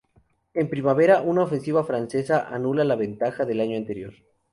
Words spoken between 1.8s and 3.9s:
francesa anula la ventaja del año